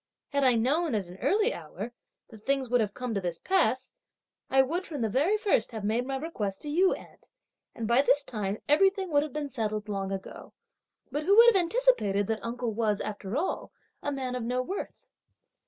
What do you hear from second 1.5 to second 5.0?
hour, that things would have come to this pass, I would,